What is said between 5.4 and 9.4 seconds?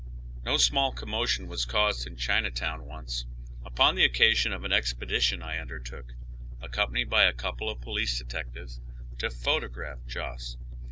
I undertook, accom panied by a .couple of police detectives, to